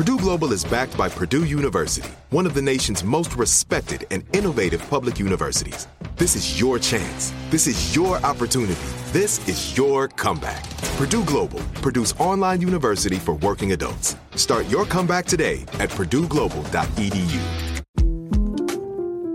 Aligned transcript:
Purdue 0.00 0.16
Global 0.16 0.54
is 0.54 0.64
backed 0.64 0.96
by 0.96 1.10
Purdue 1.10 1.44
University, 1.44 2.08
one 2.30 2.46
of 2.46 2.54
the 2.54 2.62
nation's 2.62 3.04
most 3.04 3.36
respected 3.36 4.06
and 4.10 4.24
innovative 4.34 4.80
public 4.88 5.18
universities. 5.18 5.86
This 6.16 6.34
is 6.34 6.58
your 6.58 6.78
chance. 6.78 7.34
This 7.50 7.66
is 7.66 7.94
your 7.94 8.16
opportunity. 8.24 8.80
This 9.12 9.46
is 9.46 9.76
your 9.76 10.08
comeback. 10.08 10.64
Purdue 10.96 11.22
Global, 11.26 11.60
Purdue's 11.82 12.14
online 12.14 12.62
university 12.62 13.16
for 13.16 13.34
working 13.34 13.72
adults. 13.72 14.16
Start 14.36 14.66
your 14.70 14.86
comeback 14.86 15.26
today 15.26 15.66
at 15.74 15.90
purdueglobal.edu. 15.90 17.40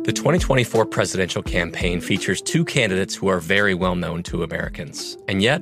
The 0.04 0.14
2024 0.14 0.88
presidential 0.88 1.44
campaign 1.44 2.02
features 2.02 2.42
two 2.42 2.66
candidates 2.66 3.14
who 3.14 3.28
are 3.28 3.40
very 3.40 3.76
well 3.76 3.94
known 3.94 4.24
to 4.24 4.42
Americans. 4.42 5.16
And 5.28 5.44
yet, 5.44 5.62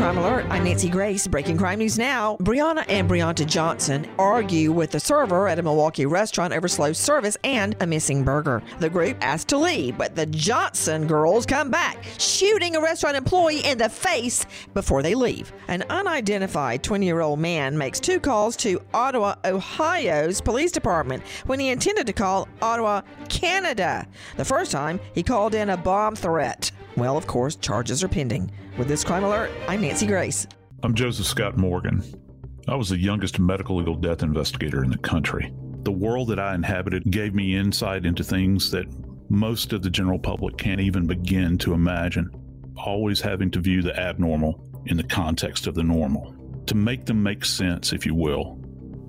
Crime 0.00 0.16
Alert, 0.16 0.46
I'm 0.48 0.64
Nancy 0.64 0.88
Grace. 0.88 1.26
Breaking 1.26 1.58
crime 1.58 1.80
news 1.80 1.98
now. 1.98 2.38
Brianna 2.40 2.86
and 2.88 3.10
Brianta 3.10 3.44
Johnson 3.44 4.08
argue 4.18 4.72
with 4.72 4.92
the 4.92 4.98
server 4.98 5.46
at 5.46 5.58
a 5.58 5.62
Milwaukee 5.62 6.06
restaurant 6.06 6.54
over 6.54 6.68
slow 6.68 6.94
service 6.94 7.36
and 7.44 7.76
a 7.80 7.86
missing 7.86 8.24
burger. 8.24 8.62
The 8.78 8.88
group 8.88 9.18
asked 9.20 9.48
to 9.48 9.58
leave, 9.58 9.98
but 9.98 10.16
the 10.16 10.24
Johnson 10.24 11.06
girls 11.06 11.44
come 11.44 11.70
back, 11.70 12.02
shooting 12.18 12.76
a 12.76 12.80
restaurant 12.80 13.16
employee 13.16 13.60
in 13.64 13.76
the 13.76 13.90
face 13.90 14.46
before 14.72 15.02
they 15.02 15.14
leave. 15.14 15.52
An 15.68 15.84
unidentified 15.90 16.82
20 16.82 17.04
year 17.04 17.20
old 17.20 17.40
man 17.40 17.76
makes 17.76 18.00
two 18.00 18.20
calls 18.20 18.56
to 18.58 18.80
Ottawa, 18.94 19.34
Ohio's 19.44 20.40
police 20.40 20.72
department 20.72 21.22
when 21.44 21.60
he 21.60 21.68
intended 21.68 22.06
to 22.06 22.14
call 22.14 22.48
Ottawa, 22.62 23.02
Canada. 23.28 24.06
The 24.38 24.46
first 24.46 24.72
time, 24.72 24.98
he 25.14 25.22
called 25.22 25.54
in 25.54 25.68
a 25.68 25.76
bomb 25.76 26.16
threat. 26.16 26.70
Well, 26.96 27.16
of 27.16 27.26
course, 27.26 27.56
charges 27.56 28.02
are 28.02 28.08
pending. 28.08 28.50
With 28.76 28.88
this 28.88 29.04
crime 29.04 29.24
alert, 29.24 29.50
I'm 29.68 29.80
Nancy 29.80 30.06
Grace. 30.06 30.46
I'm 30.82 30.94
Joseph 30.94 31.26
Scott 31.26 31.56
Morgan. 31.56 32.02
I 32.68 32.74
was 32.74 32.88
the 32.88 32.98
youngest 32.98 33.38
medical 33.38 33.76
legal 33.76 33.94
death 33.94 34.22
investigator 34.22 34.82
in 34.82 34.90
the 34.90 34.98
country. 34.98 35.52
The 35.82 35.92
world 35.92 36.28
that 36.28 36.40
I 36.40 36.54
inhabited 36.54 37.10
gave 37.10 37.34
me 37.34 37.56
insight 37.56 38.04
into 38.04 38.24
things 38.24 38.70
that 38.72 38.86
most 39.30 39.72
of 39.72 39.82
the 39.82 39.90
general 39.90 40.18
public 40.18 40.56
can't 40.56 40.80
even 40.80 41.06
begin 41.06 41.58
to 41.58 41.74
imagine. 41.74 42.28
Always 42.76 43.20
having 43.20 43.50
to 43.52 43.60
view 43.60 43.82
the 43.82 43.98
abnormal 43.98 44.66
in 44.86 44.96
the 44.96 45.04
context 45.04 45.66
of 45.66 45.74
the 45.74 45.82
normal, 45.82 46.34
to 46.66 46.74
make 46.74 47.06
them 47.06 47.22
make 47.22 47.44
sense, 47.44 47.92
if 47.92 48.04
you 48.04 48.14
will. 48.14 48.56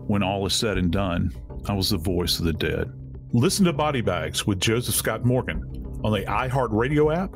When 0.07 0.23
all 0.23 0.45
is 0.45 0.53
said 0.53 0.77
and 0.77 0.91
done, 0.91 1.33
I 1.67 1.73
was 1.73 1.89
the 1.89 1.97
voice 1.97 2.39
of 2.39 2.45
the 2.45 2.53
dead. 2.53 2.91
Listen 3.33 3.65
to 3.65 3.73
Body 3.73 4.01
Bags 4.01 4.45
with 4.45 4.59
Joseph 4.59 4.95
Scott 4.95 5.25
Morgan 5.25 5.63
on 6.03 6.11
the 6.11 6.25
iHeartRadio 6.25 7.15
app, 7.15 7.35